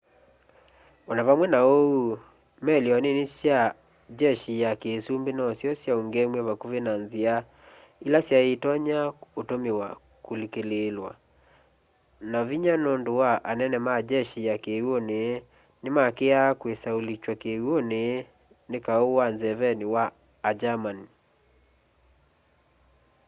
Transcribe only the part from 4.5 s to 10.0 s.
ya kiusumbi nosyo syaungeemw'e vakuvi na nzia ila syai itonya utumiwa